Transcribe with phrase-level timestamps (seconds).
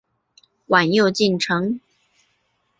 [0.65, 1.79] 晚又进城。